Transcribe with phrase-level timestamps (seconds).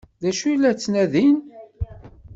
[0.21, 1.37] D acu ay la ttnadin?